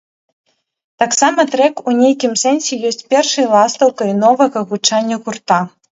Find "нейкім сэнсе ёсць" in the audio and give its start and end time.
1.99-3.05